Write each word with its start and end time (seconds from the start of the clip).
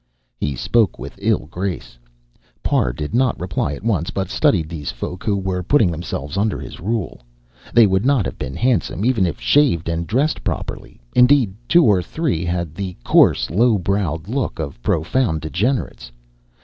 He 0.39 0.55
spoke 0.55 0.97
with 0.97 1.13
ill 1.21 1.45
grace. 1.45 1.99
Parr 2.63 2.91
did 2.91 3.13
not 3.13 3.39
reply 3.39 3.73
at 3.73 3.83
once, 3.83 4.09
but 4.09 4.31
studied 4.31 4.67
these 4.67 4.89
folk 4.89 5.23
who 5.23 5.37
were 5.37 5.61
putting 5.61 5.91
themselves 5.91 6.37
under 6.39 6.57
his 6.57 6.79
rule. 6.79 7.21
They 7.71 7.85
would 7.85 8.03
not 8.03 8.25
have 8.25 8.39
been 8.39 8.55
handsome 8.55 9.05
even 9.05 9.27
if 9.27 9.39
shaved 9.39 9.87
and 9.87 10.07
dressed 10.07 10.43
properly. 10.43 10.99
Indeed, 11.15 11.53
two 11.69 11.85
or 11.85 12.01
three 12.01 12.43
had 12.45 12.73
the 12.73 12.97
coarse, 13.03 13.51
low 13.51 13.77
browed 13.77 14.27
look 14.27 14.57
of 14.57 14.81
profound 14.81 15.41
degenerates. 15.41 16.11